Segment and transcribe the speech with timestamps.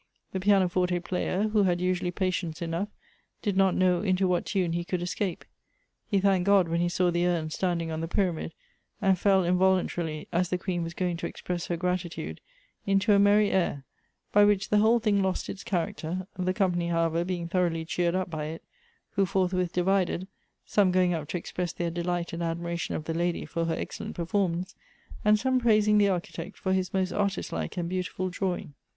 [0.31, 2.89] The piano forte player, who had usually patience enough,
[3.43, 5.45] did not know into what tunt he could escape.
[6.07, 8.55] He thanked God when ho saw the urn standing on the pyramid,
[8.99, 12.41] and fell involun tarily as the queen was going to express her gratitude,
[12.83, 13.85] into a merry air;
[14.31, 18.27] by which the whole thing lost its character, the company however being throughly cheered up
[18.31, 18.63] by it,
[19.11, 20.27] who forthwith divided,
[20.65, 24.15] some going up to express their delight and admiration of the lady for her excellent
[24.15, 24.73] performance,
[25.23, 28.73] and some praising the Architect for his most artistlike and beautiful di awing.